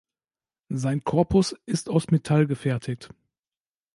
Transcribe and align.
Sein 0.73 1.03
Korpus 1.03 1.55
ist 1.67 1.87
aus 1.87 2.07
Metall 2.09 2.47
gefertigt. 2.47 3.09